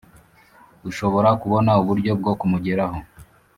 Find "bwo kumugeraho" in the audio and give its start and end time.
2.19-2.97